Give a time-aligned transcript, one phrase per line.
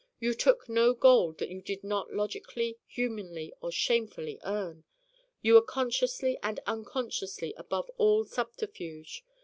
[0.19, 4.83] You took no gold that you did not logically, humanly or shamefully earn.
[5.43, 9.23] You were consciously and unconsciously above all subterfuge.